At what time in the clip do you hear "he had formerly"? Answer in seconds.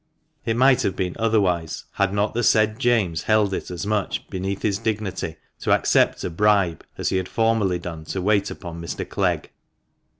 7.09-7.77